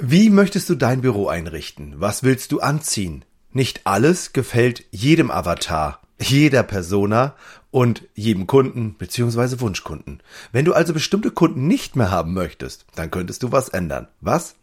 [0.00, 2.00] Wie möchtest du dein Büro einrichten?
[2.00, 3.26] Was willst du anziehen?
[3.50, 7.36] Nicht alles gefällt jedem Avatar, jeder Persona
[7.70, 9.60] und jedem Kunden bzw.
[9.60, 10.22] Wunschkunden.
[10.50, 14.08] Wenn du also bestimmte Kunden nicht mehr haben möchtest, dann könntest du was ändern.
[14.22, 14.54] Was?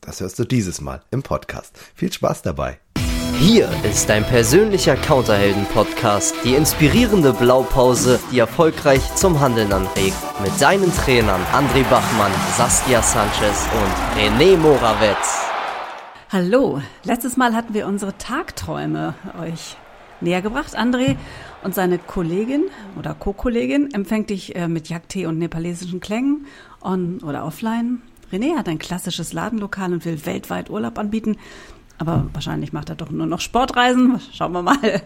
[0.00, 1.78] Das hörst du dieses Mal im Podcast.
[1.94, 2.80] Viel Spaß dabei.
[3.40, 10.14] Hier ist dein persönlicher Counterhelden-Podcast, die inspirierende Blaupause, die erfolgreich zum Handeln anregt.
[10.42, 15.46] Mit deinen Trainern André Bachmann, Saskia Sanchez und René Morawetz.
[16.28, 19.78] Hallo, letztes Mal hatten wir unsere Tagträume euch
[20.20, 20.78] näher gebracht.
[20.78, 21.16] André
[21.64, 22.64] und seine Kollegin
[22.98, 26.44] oder Co-Kollegin empfängt dich äh, mit Jagdtee und nepalesischen Klängen
[26.82, 28.02] on oder offline.
[28.30, 31.38] René hat ein klassisches Ladenlokal und will weltweit Urlaub anbieten.
[32.00, 34.18] Aber wahrscheinlich macht er doch nur noch Sportreisen.
[34.32, 35.02] Schauen wir mal.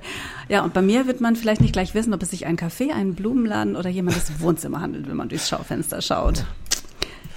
[0.49, 2.93] Ja, und bei mir wird man vielleicht nicht gleich wissen, ob es sich ein Café,
[2.93, 6.45] einen Blumenladen oder jemandes Wohnzimmer handelt, wenn man durchs Schaufenster schaut.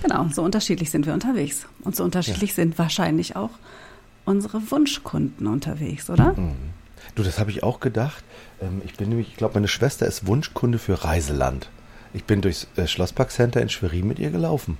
[0.03, 1.65] Genau, so unterschiedlich sind wir unterwegs.
[1.83, 2.55] Und so unterschiedlich ja.
[2.57, 3.49] sind wahrscheinlich auch
[4.25, 6.33] unsere Wunschkunden unterwegs, oder?
[6.33, 6.53] Mhm.
[7.15, 8.23] Du, das habe ich auch gedacht.
[8.61, 11.67] Ähm, ich bin nämlich, ich glaube, meine Schwester ist Wunschkunde für Reiseland.
[12.13, 14.77] Ich bin durchs äh, Schlossparkcenter in Schwerin mit ihr gelaufen.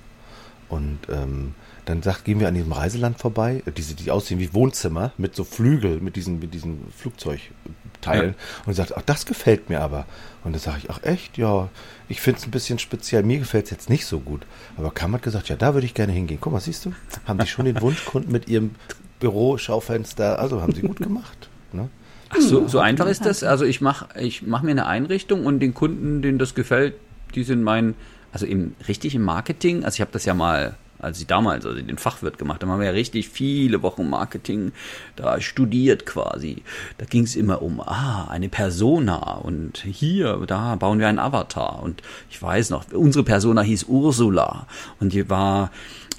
[0.68, 1.54] Und ähm,
[1.86, 5.34] dann sagt, gehen wir an diesem Reiseland vorbei, äh, diese, die aussehen wie Wohnzimmer mit
[5.34, 8.34] so Flügel, mit diesen, mit diesen Flugzeugteilen.
[8.36, 8.64] Ja.
[8.66, 10.06] Und sagt, ach, das gefällt mir aber.
[10.44, 11.68] Und dann sage ich, ach echt, ja,
[12.08, 13.22] ich finde es ein bisschen speziell.
[13.22, 14.42] Mir gefällt es jetzt nicht so gut.
[14.76, 16.38] Aber Kam hat gesagt, ja, da würde ich gerne hingehen.
[16.40, 16.92] Guck mal, siehst du,
[17.26, 18.72] haben die schon den Wunschkunden mit ihrem
[19.20, 21.48] Büro, Schaufenster, also haben sie gut gemacht.
[21.72, 21.88] Ne?
[22.30, 23.42] Ach, so, so einfach ist das.
[23.42, 26.94] Also ich mache ich mach mir eine Einrichtung und den Kunden, denen das gefällt,
[27.34, 27.94] die sind mein,
[28.38, 31.80] also im richtig im Marketing, also ich habe das ja mal als ich damals also
[31.80, 34.72] den Fachwirt gemacht habe, haben wir ja richtig viele Wochen Marketing
[35.14, 36.64] da studiert quasi.
[36.98, 41.84] Da ging es immer um, ah, eine Persona und hier, da bauen wir einen Avatar.
[41.84, 44.66] Und ich weiß noch, unsere Persona hieß Ursula
[44.98, 45.70] und die war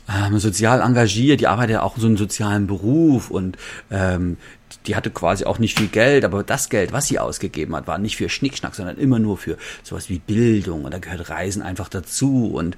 [0.09, 3.57] ähm, sozial engagiert, die arbeitet auch so einen sozialen Beruf und
[3.91, 4.37] ähm,
[4.85, 7.97] die hatte quasi auch nicht viel Geld, aber das Geld, was sie ausgegeben hat, war
[7.97, 11.89] nicht für Schnickschnack, sondern immer nur für sowas wie Bildung und da gehört Reisen einfach
[11.89, 12.77] dazu und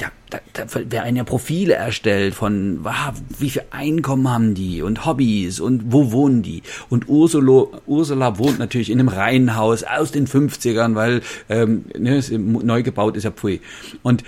[0.00, 5.06] ja, da, da werden ja Profile erstellt von, wow, wie viel Einkommen haben die und
[5.06, 6.62] Hobbys und wo wohnen die.
[6.90, 12.82] Und Ursula, Ursula wohnt natürlich in einem Reihenhaus aus den 50ern, weil ähm, ne, neu
[12.82, 13.60] gebaut ist ja Pfui.
[14.02, 14.22] Und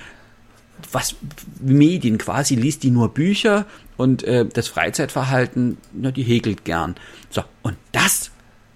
[0.92, 1.16] was
[1.60, 3.66] Medien quasi liest die nur Bücher
[3.96, 6.94] und äh, das Freizeitverhalten, na, die häkelt gern.
[7.30, 8.30] So, und das,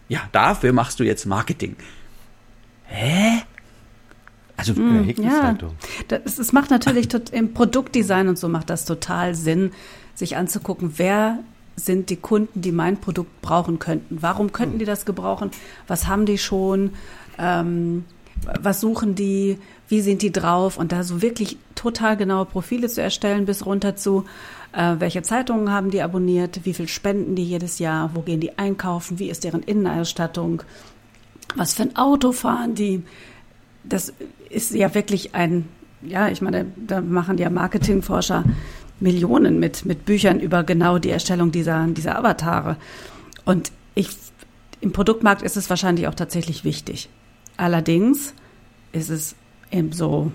[0.09, 1.77] ja, dafür machst du jetzt Marketing.
[2.85, 3.43] Hä?
[4.57, 5.57] Also mm, ja,
[6.09, 9.73] das, das macht natürlich im Produktdesign und so macht das total Sinn,
[10.15, 11.39] sich anzugucken, wer
[11.75, 14.19] sind die Kunden, die mein Produkt brauchen könnten.
[14.21, 15.51] Warum könnten die das gebrauchen?
[15.89, 16.91] Was haben die schon?
[17.39, 18.05] Ähm,
[18.61, 19.59] was suchen die?
[19.89, 20.79] Wie sind die drauf?
[20.79, 24.25] Und da so wirklich total genaue Profile zu erstellen, bis runter zu,
[24.73, 26.61] äh, welche Zeitungen haben die abonniert?
[26.65, 28.11] Wie viel spenden die jedes Jahr?
[28.15, 29.19] Wo gehen die einkaufen?
[29.19, 30.63] Wie ist deren Innenausstattung?
[31.57, 33.03] Was für ein Auto fahren die?
[33.85, 34.13] das
[34.49, 35.69] ist ja wirklich ein,
[36.03, 38.45] ja, ich meine, da machen ja Marketingforscher
[39.01, 42.77] Millionen mit, mit Büchern über genau die Erstellung dieser, dieser Avatare.
[43.45, 44.09] Und ich,
[44.81, 47.09] im Produktmarkt ist es wahrscheinlich auch tatsächlich wichtig.
[47.63, 48.35] Allerdings
[48.91, 49.37] ist es
[49.71, 50.33] eben so,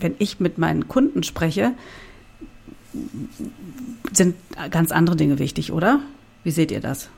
[0.00, 1.72] wenn ich mit meinen Kunden spreche,
[4.12, 4.36] sind
[4.70, 6.00] ganz andere Dinge wichtig, oder?
[6.44, 7.08] Wie seht ihr das?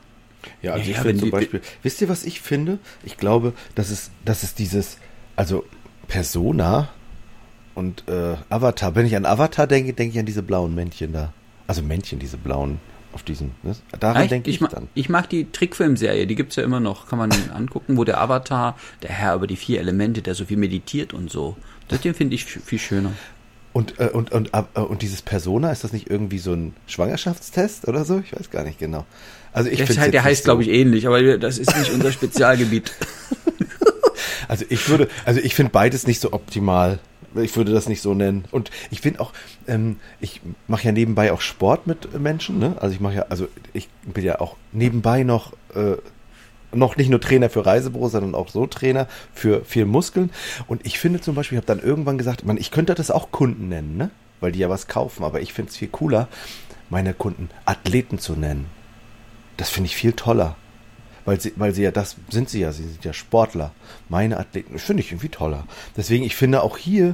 [0.61, 2.79] Ja, also ja, ich finde zum Beispiel, wisst ihr, was ich finde?
[3.03, 4.97] Ich glaube, dass es, dass es dieses,
[5.35, 5.65] also
[6.07, 6.87] Persona
[7.75, 8.95] und äh, Avatar.
[8.95, 11.33] Wenn ich an Avatar denke, denke ich an diese blauen Männchen da.
[11.67, 12.79] Also Männchen, diese blauen
[13.13, 13.51] auf diesen.
[13.63, 13.75] Ne?
[13.99, 14.87] Daran denke ich, ich dann.
[14.93, 17.07] Ich mag die Trickfilmserie, die gibt es ja immer noch.
[17.07, 20.57] Kann man angucken, wo der Avatar, der Herr über die vier Elemente, der so viel
[20.57, 21.57] meditiert und so.
[21.87, 23.13] Das finde ich viel schöner.
[23.73, 27.87] Und, äh, und, und, äh, und dieses Persona, ist das nicht irgendwie so ein Schwangerschaftstest
[27.87, 28.19] oder so?
[28.19, 29.05] Ich weiß gar nicht genau.
[29.53, 32.11] Also ich der, halt, der heißt, so glaube ich, ähnlich, aber das ist nicht unser
[32.11, 32.91] Spezialgebiet.
[34.47, 36.99] Also ich würde, also ich finde beides nicht so optimal.
[37.35, 38.45] Ich würde das nicht so nennen.
[38.51, 39.33] Und ich finde auch,
[39.67, 42.59] ähm, ich mache ja nebenbei auch Sport mit Menschen.
[42.59, 42.75] Ne?
[42.79, 45.97] Also ich mache ja, also ich bin ja auch nebenbei noch äh,
[46.71, 50.29] noch nicht nur Trainer für Reisebüros, sondern auch so Trainer für viel Muskeln.
[50.67, 53.31] Und ich finde zum Beispiel, ich habe dann irgendwann gesagt, man, ich könnte das auch
[53.31, 54.11] Kunden nennen, ne?
[54.39, 55.23] weil die ja was kaufen.
[55.23, 56.27] Aber ich finde es viel cooler,
[56.89, 58.67] meine Kunden Athleten zu nennen.
[59.57, 60.55] Das finde ich viel toller
[61.29, 63.71] weil sie, weil sie ja das sind sie ja, sie sind ja Sportler.
[64.09, 65.65] Meine Athleten, das finde ich irgendwie toller.
[65.95, 67.13] Deswegen, ich finde auch hier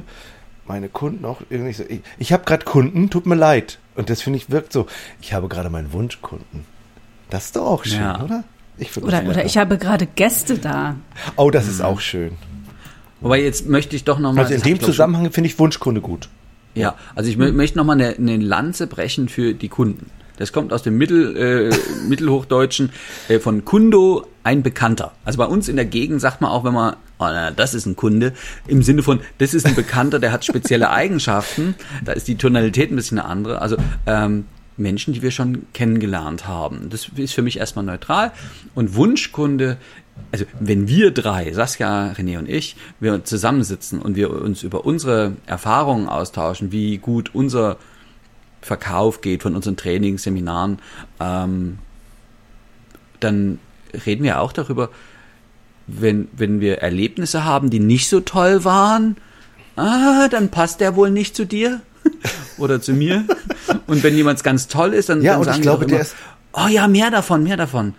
[0.66, 1.84] meine Kunden auch irgendwie so.
[1.86, 3.78] Ich, ich habe gerade Kunden, tut mir leid.
[3.94, 4.86] Und das finde ich wirkt so.
[5.20, 6.64] Ich habe gerade meinen Wunschkunden.
[7.28, 8.24] Das ist doch auch schön, ja.
[8.24, 8.44] oder?
[8.78, 10.96] Ich oder, oder ich habe gerade Gäste da.
[11.36, 12.38] Oh, das ist auch schön.
[13.20, 14.44] Wobei jetzt möchte ich doch noch mal.
[14.44, 16.30] Also in dem Zusammenhang finde ich Wunschkunde gut.
[16.74, 20.10] Ja, also ich möchte nochmal eine, eine Lanze brechen für die Kunden.
[20.36, 22.90] Das kommt aus dem Mittel, äh, Mittelhochdeutschen
[23.28, 25.12] äh, von Kundo, ein Bekannter.
[25.24, 27.86] Also bei uns in der Gegend sagt man auch, wenn man, oh, na, das ist
[27.86, 28.32] ein Kunde,
[28.66, 31.74] im Sinne von, das ist ein Bekannter, der hat spezielle Eigenschaften.
[32.04, 33.60] Da ist die Tonalität ein bisschen eine andere.
[33.60, 34.44] Also ähm,
[34.76, 36.88] Menschen, die wir schon kennengelernt haben.
[36.90, 38.32] Das ist für mich erstmal neutral.
[38.74, 39.78] Und Wunschkunde,
[40.32, 45.32] also wenn wir drei, Saskia, René und ich, wir zusammensitzen und wir uns über unsere
[45.46, 47.78] Erfahrungen austauschen, wie gut unser
[48.66, 50.80] Verkauf geht von unseren Trainings, Seminaren,
[51.20, 51.78] ähm,
[53.20, 53.58] dann
[54.04, 54.90] reden wir auch darüber,
[55.86, 59.16] wenn, wenn wir Erlebnisse haben, die nicht so toll waren,
[59.76, 61.80] ah, dann passt der wohl nicht zu dir
[62.58, 63.24] oder zu mir.
[63.86, 66.00] Und wenn jemand ganz toll ist, dann, ja, dann und sagen ich glaube, immer, der
[66.00, 66.16] ist
[66.52, 67.94] oh ja, mehr davon, mehr davon.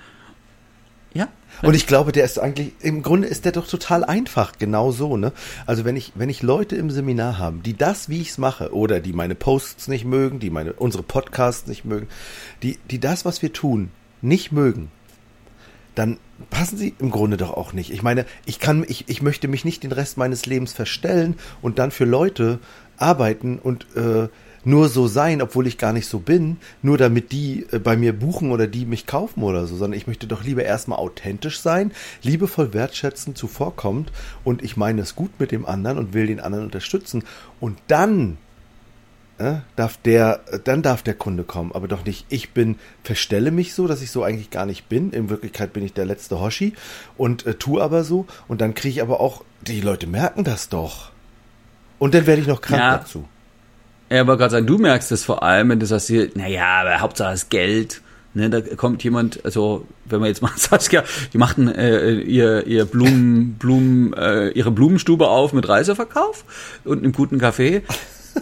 [1.61, 5.17] Und ich glaube, der ist eigentlich, im Grunde ist der doch total einfach, genau so,
[5.17, 5.31] ne?
[5.65, 8.73] Also wenn ich, wenn ich Leute im Seminar habe, die das, wie ich es mache,
[8.73, 12.07] oder die meine Posts nicht mögen, die meine, unsere Podcasts nicht mögen,
[12.63, 13.89] die, die das, was wir tun,
[14.21, 14.91] nicht mögen,
[15.95, 16.19] dann
[16.51, 17.91] passen sie im Grunde doch auch nicht.
[17.91, 21.79] Ich meine, ich kann, ich, ich möchte mich nicht den Rest meines Lebens verstellen und
[21.79, 22.59] dann für Leute
[22.97, 24.27] arbeiten und äh,
[24.67, 28.11] nur so sein, obwohl ich gar nicht so bin, nur damit die äh, bei mir
[28.11, 31.93] buchen oder die mich kaufen oder so, sondern ich möchte doch lieber erstmal authentisch sein,
[32.21, 34.11] liebevoll wertschätzend zuvorkommt
[34.43, 37.23] und ich meine es gut mit dem anderen und will den anderen unterstützen
[37.61, 38.37] und dann
[39.37, 43.73] äh, darf der, dann darf der Kunde kommen, aber doch nicht, ich bin, verstelle mich
[43.73, 45.11] so, dass ich so eigentlich gar nicht bin.
[45.11, 46.73] In Wirklichkeit bin ich der letzte Hoshi
[47.15, 50.67] und äh, tu aber so und dann kriege ich aber auch, die Leute merken das
[50.67, 51.11] doch.
[51.99, 52.97] Und dann werde ich noch krank Ja.
[52.97, 53.25] dazu.
[54.09, 56.99] Ja, aber gerade sagen, du merkst das vor allem, wenn du sagst, hier, naja, aber
[56.99, 58.01] Hauptsache das Geld.
[58.33, 62.85] Ne, da kommt jemand, also wenn man jetzt mal Saskia, die machten äh, ihr, ihr
[62.85, 66.45] Blumen, Blumen, äh, ihre Blumenstube auf mit Reiseverkauf
[66.85, 67.81] und einem guten Kaffee.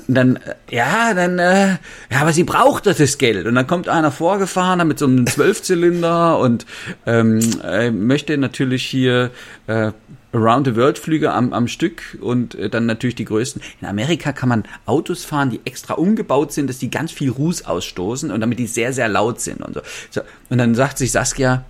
[0.08, 1.78] Und dann, äh, ja, dann, äh,
[2.12, 3.46] ja, aber sie braucht das Geld.
[3.46, 6.66] Und dann kommt einer vorgefahren mit so einem Zwölfzylinder und
[7.06, 9.32] ähm, äh, möchte natürlich hier
[9.68, 9.92] äh,
[10.36, 13.62] Around the World Flüge am, am Stück und äh, dann natürlich die größten.
[13.80, 17.66] In Amerika kann man Autos fahren, die extra umgebaut sind, dass die ganz viel Ruß
[17.66, 19.82] ausstoßen und damit die sehr, sehr laut sind und so.
[20.12, 20.22] so.
[20.50, 21.64] Und dann sagt sich Saskia,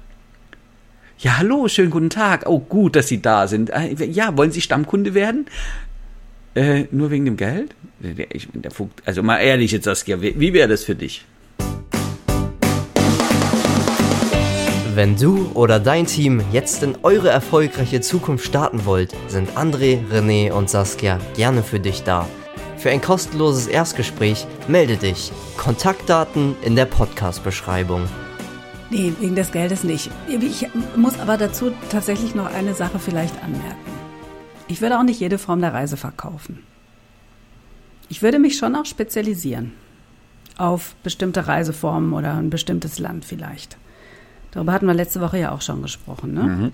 [1.19, 2.43] ja, hallo, schönen guten Tag.
[2.47, 3.69] Oh, gut, dass Sie da sind.
[3.69, 5.45] Äh, Ja, wollen Sie Stammkunde werden?
[6.55, 7.75] Äh, nur wegen dem Geld?
[7.99, 11.25] Der, ich, der Vogt, also mal ehrlich jetzt, Saskia, wie, wie wäre das für dich?
[14.95, 20.53] Wenn du oder dein Team jetzt in eure erfolgreiche Zukunft starten wollt, sind André, René
[20.53, 22.29] und Saskia gerne für dich da.
[22.77, 25.33] Für ein kostenloses Erstgespräch melde dich.
[25.57, 28.03] Kontaktdaten in der Podcast-Beschreibung.
[28.89, 30.11] Nee, wegen des Geldes nicht.
[30.29, 30.65] Ich
[30.95, 33.91] muss aber dazu tatsächlich noch eine Sache vielleicht anmerken.
[34.69, 36.63] Ich würde auch nicht jede Form der Reise verkaufen.
[38.07, 39.73] Ich würde mich schon auch spezialisieren
[40.55, 43.75] auf bestimmte Reiseformen oder ein bestimmtes Land vielleicht.
[44.55, 46.33] Darüber hatten wir letzte Woche ja auch schon gesprochen.
[46.33, 46.71] Ne?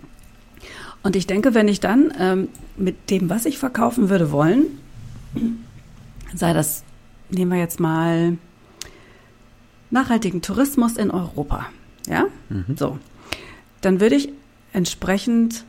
[1.04, 2.48] Und ich denke, wenn ich dann ähm,
[2.78, 4.66] mit dem, was ich verkaufen würde wollen,
[6.36, 6.84] sei das,
[7.30, 8.38] nehmen wir jetzt mal
[9.90, 11.66] nachhaltigen Tourismus in Europa,
[12.08, 12.26] ja,
[12.76, 13.00] so,
[13.82, 14.30] dann würde ich
[14.74, 15.66] entsprechend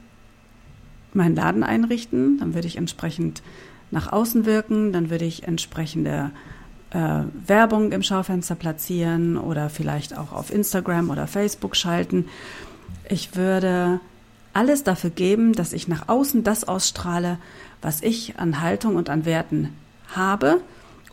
[1.15, 3.43] meinen Laden einrichten, dann würde ich entsprechend
[3.91, 6.31] nach außen wirken, dann würde ich entsprechende
[6.93, 12.27] äh, Werbung im Schaufenster platzieren oder vielleicht auch auf Instagram oder Facebook schalten.
[13.09, 14.01] Ich würde
[14.53, 17.39] alles dafür geben, dass ich nach außen das ausstrahle,
[17.81, 19.71] was ich an Haltung und an Werten
[20.15, 20.61] habe,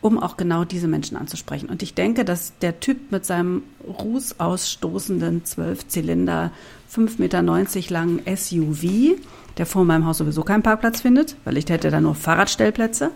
[0.02, 1.68] um auch genau diese Menschen anzusprechen.
[1.68, 6.52] Und ich denke, dass der Typ mit seinem rußausstoßenden 12-Zylinder,
[6.94, 7.42] 5,90 Meter
[7.90, 9.16] langen SUV,
[9.60, 13.10] der vor meinem Haus sowieso keinen Parkplatz findet, weil ich hätte da nur Fahrradstellplätze,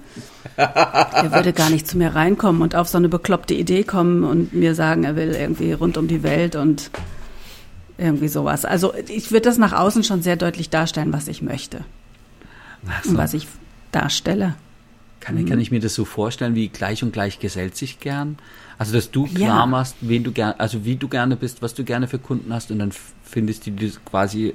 [0.58, 4.52] der würde gar nicht zu mir reinkommen und auf so eine bekloppte Idee kommen und
[4.52, 6.90] mir sagen, er will irgendwie rund um die Welt und
[7.96, 8.66] irgendwie sowas.
[8.66, 11.82] Also ich würde das nach außen schon sehr deutlich darstellen, was ich möchte
[12.86, 13.48] Ach und was ich
[13.90, 14.54] darstelle.
[15.20, 18.36] Kann, kann ich mir das so vorstellen, wie gleich und gleich gesellt sich gern?
[18.76, 19.66] Also, dass du klar Ja.
[19.66, 22.70] machst, wen du gern, also wie du gerne bist, was du gerne für Kunden hast
[22.70, 22.92] und dann
[23.24, 24.52] findest du das quasi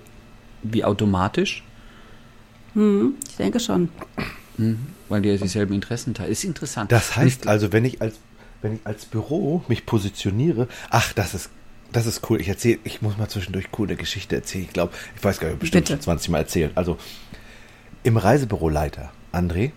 [0.62, 1.64] wie automatisch,
[2.74, 3.90] Hm, ich denke schon.
[5.10, 6.32] weil die ja dieselben Interessen teilen.
[6.32, 6.92] Ist interessant.
[6.92, 8.16] Das heißt also, wenn ich als,
[8.62, 11.50] wenn ich als Büro mich positioniere, ach, das ist,
[11.92, 12.40] das ist cool.
[12.42, 14.66] Ich erzähle, ich muss mal zwischendurch coole Geschichte erzählen.
[14.66, 15.94] Ich glaube, ich weiß gar nicht, bestimmt Bitte.
[15.94, 16.72] schon 20 Mal erzählt.
[16.76, 16.98] Also,
[18.04, 19.72] im Reisebüroleiter, André,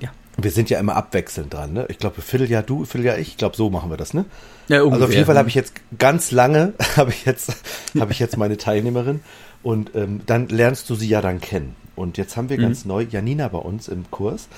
[0.00, 0.10] Ja.
[0.36, 1.86] wir sind ja immer abwechselnd dran, ne?
[1.88, 3.28] Ich glaube, Vierteljahr du, Vierteljahr ich.
[3.28, 4.24] Ich glaube, so machen wir das, ne?
[4.68, 5.14] Ja, Also auf ungefähr.
[5.16, 7.52] jeden Fall habe ich jetzt ganz lange, habe ich jetzt,
[7.98, 9.20] habe ich jetzt meine Teilnehmerin
[9.62, 11.74] und ähm, dann lernst du sie ja dann kennen.
[11.98, 14.48] Und jetzt haben wir ganz neu Janina bei uns im Kurs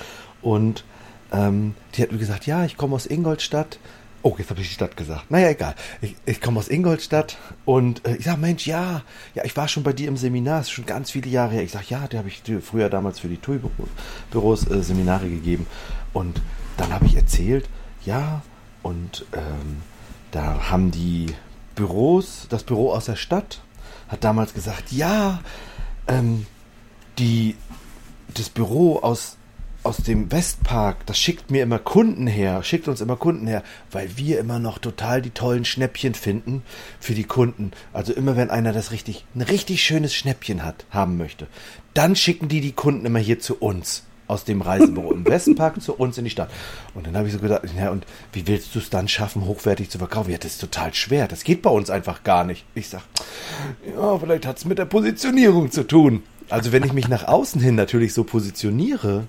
[0.42, 0.84] und
[1.32, 3.78] ähm, die hat mir gesagt, ja, ich komme aus Ingolstadt.
[4.22, 5.30] Oh, jetzt habe ich die Stadt gesagt.
[5.30, 5.74] Naja, egal.
[6.02, 9.02] Ich, ich komme aus Ingolstadt und äh, ich sage, Mensch, ja,
[9.34, 11.62] ja, ich war schon bei dir im Seminar, das ist schon ganz viele Jahre her.
[11.62, 15.66] Ich sage, ja, der habe ich früher damals für die TUI-Büros äh, Seminare gegeben.
[16.12, 16.42] Und
[16.76, 17.68] dann habe ich erzählt,
[18.04, 18.42] ja,
[18.82, 19.82] und ähm,
[20.30, 21.34] da haben die
[21.74, 23.62] Büros, das Büro aus der Stadt
[24.08, 25.40] hat damals gesagt, ja,
[26.08, 26.46] ähm,
[27.20, 27.54] die,
[28.34, 29.36] das Büro aus
[29.82, 34.10] aus dem Westpark, das schickt mir immer Kunden her, schickt uns immer Kunden her, weil
[34.16, 36.62] wir immer noch total die tollen Schnäppchen finden
[36.98, 37.72] für die Kunden.
[37.94, 41.46] Also immer wenn einer das richtig, ein richtig schönes Schnäppchen hat, haben möchte,
[41.94, 45.94] dann schicken die die Kunden immer hier zu uns aus dem Reisebüro im Westpark zu
[45.94, 46.50] uns in die Stadt.
[46.94, 49.90] Und dann habe ich so gedacht, ja, und wie willst du es dann schaffen, hochwertig
[49.90, 50.30] zu verkaufen?
[50.30, 51.26] Ja, das ist total schwer.
[51.26, 52.64] Das geht bei uns einfach gar nicht.
[52.74, 53.02] Ich sage,
[53.92, 56.22] ja, vielleicht hat es mit der Positionierung zu tun.
[56.50, 59.26] Also wenn ich mich nach außen hin natürlich so positioniere,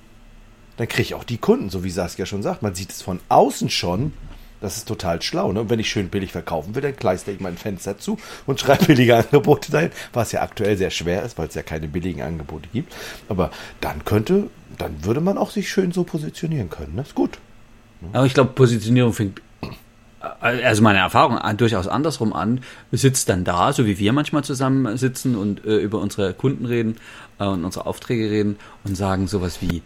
[0.77, 2.63] dann kriege ich auch die Kunden, so wie Saskia schon sagt.
[2.63, 4.13] Man sieht es von außen schon.
[4.59, 5.51] Das ist total schlau.
[5.51, 5.61] Ne?
[5.61, 8.85] Und wenn ich schön billig verkaufen will, dann kleister ich mein Fenster zu und schreibe
[8.85, 12.69] billige Angebote dahin, was ja aktuell sehr schwer ist, weil es ja keine billigen Angebote
[12.71, 12.93] gibt.
[13.27, 16.95] Aber dann könnte, dann würde man auch sich schön so positionieren können.
[16.95, 17.01] Ne?
[17.01, 17.39] Ist gut.
[18.13, 19.41] Aber ich glaube, Positionierung fängt
[20.41, 25.35] also meine Erfahrung durchaus andersrum an, sitzt dann da, so wie wir manchmal zusammen sitzen
[25.35, 26.95] und äh, über unsere Kunden reden
[27.39, 29.83] äh, und unsere Aufträge reden und sagen sowas wie,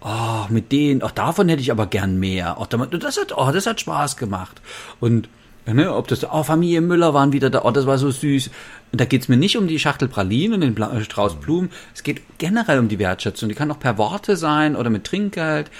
[0.00, 2.56] oh, mit denen, auch davon hätte ich aber gern mehr.
[2.58, 4.60] Oh, das hat, oh, das hat Spaß gemacht.
[4.98, 5.28] Und
[5.66, 8.50] ne, ob das, oh, Familie Müller waren wieder da, oh, das war so süß.
[8.92, 11.70] Und da geht's mir nicht um die Schachtel Pralinen und den Bla äh, Strauß Blumen.
[11.94, 13.48] Es geht generell um die Wertschätzung.
[13.48, 15.70] Die kann auch per Worte sein oder mit Trinkgeld.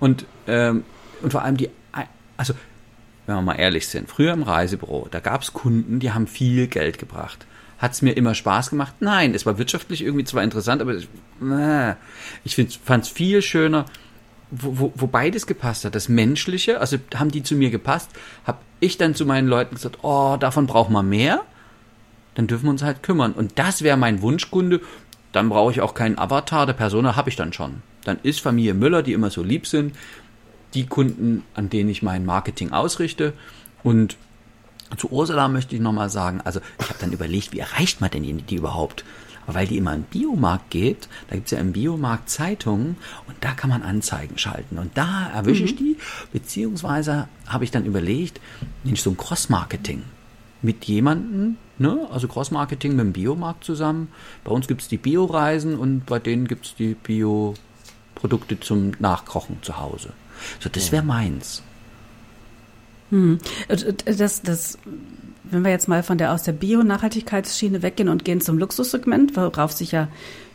[0.00, 0.84] Und, ähm,
[1.22, 1.70] und vor allem die,
[2.36, 2.54] also,
[3.28, 6.98] wenn wir mal ehrlich sind, früher im Reisebüro, da gab's Kunden, die haben viel Geld
[6.98, 7.46] gebracht.
[7.78, 8.94] Hat es mir immer Spaß gemacht?
[9.00, 11.94] Nein, es war wirtschaftlich irgendwie zwar interessant, aber äh,
[12.42, 13.84] ich fand es viel schöner,
[14.50, 15.94] wo, wo, wo beides gepasst hat.
[15.94, 18.10] Das Menschliche, also haben die zu mir gepasst,
[18.44, 21.42] habe ich dann zu meinen Leuten gesagt, oh, davon braucht man mehr,
[22.34, 23.32] dann dürfen wir uns halt kümmern.
[23.32, 24.80] Und das wäre mein Wunschkunde.
[25.32, 27.82] Dann brauche ich auch keinen Avatar, der Persona habe ich dann schon.
[28.04, 29.94] Dann ist Familie Müller, die immer so lieb sind,
[30.74, 33.32] die Kunden, an denen ich mein Marketing ausrichte.
[33.82, 34.16] Und
[34.96, 38.46] zu Ursula möchte ich nochmal sagen, also ich habe dann überlegt, wie erreicht man denn
[38.46, 39.04] die, überhaupt?
[39.46, 42.96] Aber weil die immer in den Biomarkt geht, da gibt es ja im Biomarkt Zeitungen
[43.26, 44.78] und da kann man Anzeigen schalten.
[44.78, 45.68] Und da erwische mhm.
[45.68, 45.96] ich die,
[46.32, 48.40] beziehungsweise habe ich dann überlegt,
[48.84, 50.02] nicht so ein Cross-Marketing
[50.60, 52.06] mit jemandem, ne?
[52.10, 54.08] also Cross-Marketing mit dem Biomarkt zusammen.
[54.44, 59.62] Bei uns gibt es die Bio-Reisen und bei denen gibt es die Bio-Produkte zum Nachkochen
[59.62, 60.12] zu Hause.
[60.60, 61.62] So, das wäre meins.
[63.10, 63.38] Hm.
[63.68, 64.78] Das, das,
[65.44, 69.72] wenn wir jetzt mal von der aus der Bio-Nachhaltigkeitsschiene weggehen und gehen zum Luxussegment, worauf
[69.72, 70.08] sich ja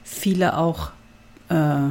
[0.03, 0.91] viele auch
[1.49, 1.89] äh,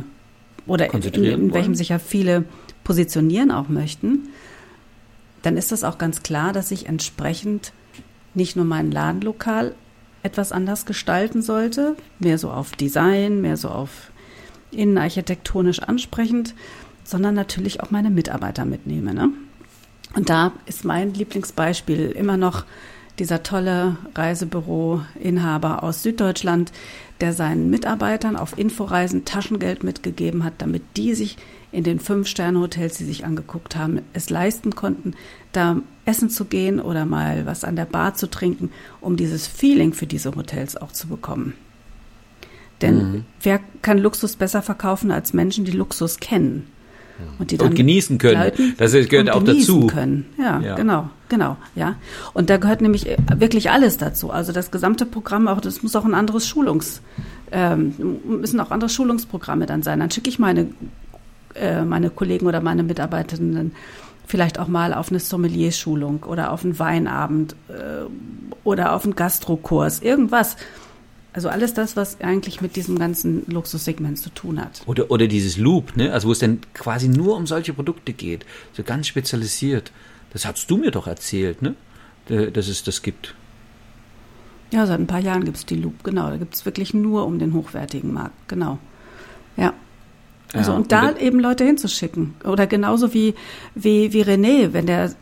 [0.67, 2.45] oder in, in welchem sich ja viele
[2.85, 4.29] positionieren auch möchten,
[5.43, 7.73] dann ist das auch ganz klar, dass ich entsprechend
[8.35, 9.75] nicht nur mein Ladenlokal
[10.23, 14.13] etwas anders gestalten sollte, mehr so auf Design, mehr so auf
[14.71, 16.55] innenarchitektonisch ansprechend,
[17.05, 19.15] sondern natürlich auch meine Mitarbeiter mitnehme.
[19.15, 19.31] Ne?
[20.15, 22.65] Und da ist mein Lieblingsbeispiel immer noch
[23.19, 26.73] dieser tolle Reisebüro-Inhaber aus Süddeutschland,
[27.21, 31.37] der seinen Mitarbeitern auf Inforeisen Taschengeld mitgegeben hat, damit die sich
[31.71, 35.15] in den Fünf-Sterne-Hotels, die sich angeguckt haben, es leisten konnten,
[35.53, 39.93] da essen zu gehen oder mal was an der Bar zu trinken, um dieses Feeling
[39.93, 41.55] für diese Hotels auch zu bekommen.
[42.81, 43.25] Denn mhm.
[43.41, 46.72] wer kann Luxus besser verkaufen als Menschen, die Luxus kennen?
[47.39, 48.43] Und, die dann und genießen können.
[48.43, 49.87] Leuten das gehört auch dazu.
[49.87, 50.27] Können.
[50.39, 51.97] Ja, ja, genau, genau, ja.
[52.35, 54.31] Und da gehört nämlich äh, wirklich alles dazu.
[54.31, 57.03] Also das gesamte Programm, auch das muss auch ein anderes Schulungs,
[57.51, 60.01] ähm, müssen auch andere Schulungsprogramme dann sein.
[60.01, 60.69] Dann schicke ich meine,
[61.55, 63.73] äh, meine Kollegen oder meine Mitarbeiterinnen
[64.27, 68.07] vielleicht auch mal auf eine Sommelier-Schulung oder auf einen Weinabend äh,
[68.65, 70.57] oder auf einen Gastrokurs, irgendwas
[71.33, 74.83] also alles das, was eigentlich mit diesem ganzen Luxussegment zu tun hat.
[74.87, 76.13] Oder, oder dieses Loop, ne?
[76.13, 79.93] Also wo es dann quasi nur um solche Produkte geht, so ganz spezialisiert.
[80.33, 81.75] Das hast du mir doch erzählt, ne?
[82.29, 83.35] Dass es das gibt.
[84.73, 86.31] Ja, seit ein paar Jahren gibt es die Loop, genau.
[86.31, 88.79] Da gibt es wirklich nur um den hochwertigen Markt, genau.
[89.57, 89.75] Ja.
[90.55, 92.35] Also ja, und da eben Leute hinzuschicken.
[92.45, 93.35] Oder genauso wie,
[93.75, 95.15] wie, wie René, wenn der,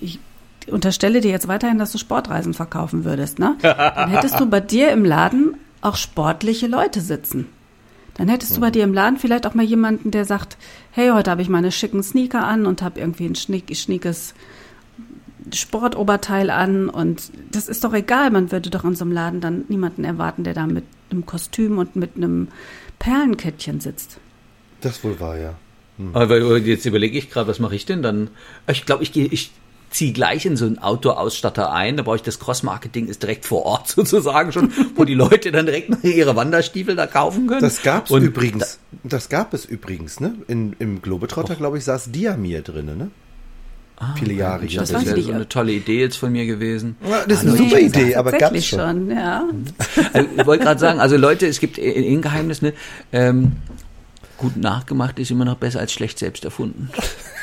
[0.00, 0.18] ich
[0.72, 3.56] unterstelle dir jetzt weiterhin, dass du Sportreisen verkaufen würdest, ne?
[3.62, 7.46] Dann hättest du bei dir im Laden auch sportliche Leute sitzen.
[8.14, 10.56] Dann hättest du bei dir im Laden vielleicht auch mal jemanden, der sagt,
[10.90, 14.34] hey, heute habe ich meine schicken Sneaker an und habe irgendwie ein schnick, schniekes
[15.54, 19.64] Sportoberteil an und das ist doch egal, man würde doch in so einem Laden dann
[19.68, 22.48] niemanden erwarten, der da mit einem Kostüm und mit einem
[22.98, 24.18] Perlenkettchen sitzt.
[24.80, 25.54] Das wohl war, ja.
[25.96, 26.14] Hm.
[26.14, 28.30] Aber jetzt überlege ich gerade, was mache ich denn dann?
[28.70, 29.52] Ich glaube, ich gehe, ich
[29.90, 31.96] ziehe gleich in so einen Outdoor-Ausstatter ein.
[31.96, 35.66] Da brauche ich das Cross-Marketing ist direkt vor Ort sozusagen schon, wo die Leute dann
[35.66, 37.60] direkt ihre Wanderstiefel da kaufen können.
[37.60, 38.78] Das gab es übrigens.
[38.90, 40.34] Da, das gab es übrigens, ne?
[40.46, 43.10] In, Im Globetrotter, glaube ich, saß Diamir drin, ne?
[44.00, 44.64] Ah, Viele Jahre.
[44.66, 46.96] Das, das wäre so eine tolle Idee jetzt von mir gewesen.
[47.02, 48.78] Ja, das ist eine super Idee, aber gab es schon.
[48.78, 49.10] schon.
[49.10, 49.44] ja.
[50.12, 52.74] Also, ich wollte gerade sagen, also Leute, es gibt ein Geheimnis, ne?
[53.12, 53.52] Ähm,
[54.36, 56.90] gut nachgemacht ist immer noch besser als schlecht selbst erfunden.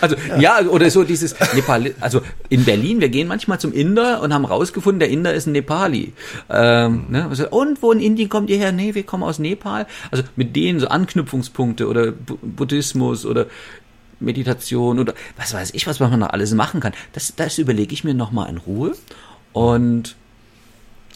[0.00, 0.60] Also ja.
[0.60, 0.68] ja.
[0.68, 5.00] oder so dieses Nepal, also in Berlin, wir gehen manchmal zum Inder und haben rausgefunden,
[5.00, 6.12] der Inder ist ein Nepali.
[6.50, 7.26] Ähm, ne?
[7.28, 8.72] also, und wo in Indien kommt ihr her?
[8.72, 9.86] Nee, wir kommen aus Nepal.
[10.10, 13.46] Also mit denen so Anknüpfungspunkte oder B Buddhismus oder
[14.20, 16.92] Meditation oder was weiß ich, was man noch alles machen kann.
[17.12, 18.92] Das, das überlege ich mir nochmal in Ruhe
[19.52, 20.16] und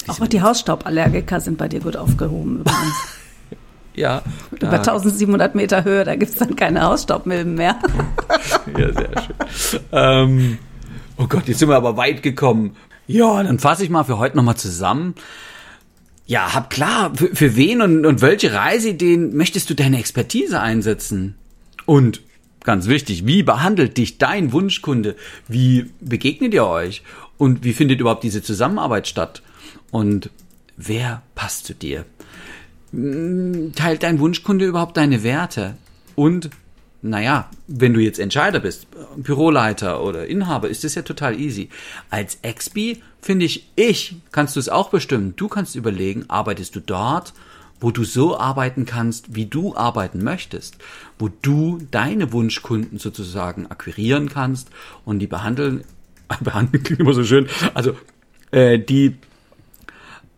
[0.07, 2.95] auch die Hausstauballergiker sind bei dir gut aufgehoben übrigens.
[3.99, 4.23] Ja.
[4.53, 7.79] Über 1700 Meter Höhe, da gibt es dann keine Hausstaubmilben mehr.
[8.79, 9.81] ja, sehr schön.
[9.91, 10.59] Ähm,
[11.17, 12.77] oh Gott, jetzt sind wir aber weit gekommen.
[13.09, 15.15] Ja, dann fasse ich mal für heute nochmal zusammen.
[16.27, 21.35] Ja, hab klar, für, für wen und, und welche Reiseideen möchtest du deine Expertise einsetzen?
[21.85, 22.21] Und
[22.63, 25.17] ganz wichtig, wie behandelt dich dein Wunschkunde?
[25.49, 27.03] Wie begegnet ihr euch?
[27.37, 29.43] Und wie findet überhaupt diese Zusammenarbeit statt?
[29.91, 30.31] Und
[30.77, 32.05] wer passt zu dir?
[32.93, 35.77] Hm, teilt dein Wunschkunde überhaupt deine Werte?
[36.15, 36.51] Und,
[37.03, 41.69] naja, wenn du jetzt Entscheider bist, Büroleiter oder Inhaber, ist das ja total easy.
[42.11, 45.35] Als Expi finde ich, ich kannst du es auch bestimmen.
[45.37, 47.35] Du kannst überlegen, arbeitest du dort,
[47.81, 50.77] wo du so arbeiten kannst, wie du arbeiten möchtest,
[51.19, 54.71] wo du deine Wunschkunden sozusagen akquirieren kannst
[55.05, 55.85] und die behandeln,
[56.41, 57.97] behandeln klingt immer so schön, also
[58.51, 59.17] äh, die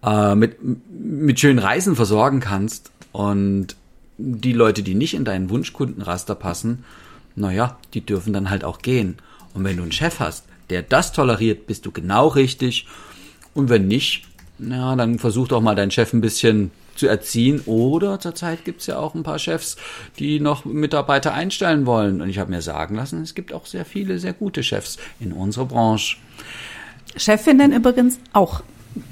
[0.04, 0.58] äh, mit,
[0.90, 3.76] mit schönen Reisen versorgen kannst und
[4.18, 6.84] die Leute, die nicht in deinen Wunschkundenraster passen,
[7.36, 9.16] naja, die dürfen dann halt auch gehen.
[9.54, 12.86] Und wenn du einen Chef hast, der das toleriert, bist du genau richtig.
[13.54, 14.24] Und wenn nicht,
[14.58, 17.60] na, dann versuch doch mal deinen Chef ein bisschen zu erziehen.
[17.66, 19.76] Oder zurzeit gibt's ja auch ein paar Chefs,
[20.18, 22.20] die noch Mitarbeiter einstellen wollen.
[22.20, 25.32] Und ich habe mir sagen lassen, es gibt auch sehr viele, sehr gute Chefs in
[25.32, 26.16] unserer Branche.
[27.16, 28.62] Chefinnen übrigens auch.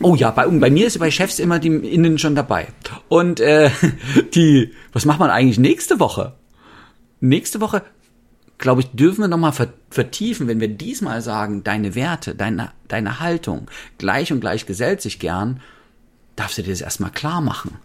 [0.01, 2.69] Oh ja, bei, bei mir ist bei Chefs immer die Innen schon dabei.
[3.09, 3.71] Und äh,
[4.35, 6.35] die, was macht man eigentlich nächste Woche?
[7.21, 7.83] Nächste Woche,
[8.59, 9.53] glaube ich, dürfen wir nochmal
[9.91, 15.19] vertiefen, wenn wir diesmal sagen, deine Werte, deine, deine Haltung, gleich und gleich gesellt sich
[15.19, 15.61] gern,
[16.37, 17.77] darfst du dir das erstmal klar machen.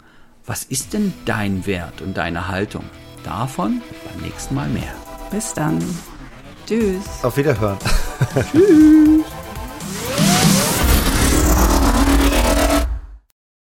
[0.46, 2.84] Was ist denn dein Wert und deine Haltung?
[3.24, 4.94] Davon beim nächsten Mal mehr.
[5.30, 5.82] Bis dann.
[6.66, 7.24] Tschüss.
[7.24, 7.78] Auf Wiederhören.
[8.52, 9.43] Tschüss.